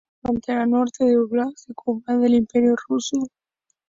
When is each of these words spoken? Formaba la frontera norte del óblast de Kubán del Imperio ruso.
Formaba 0.03 0.15
la 0.15 0.27
frontera 0.31 0.65
norte 0.65 1.05
del 1.05 1.17
óblast 1.17 1.67
de 1.67 1.75
Kubán 1.75 2.21
del 2.21 2.33
Imperio 2.33 2.73
ruso. 2.89 3.21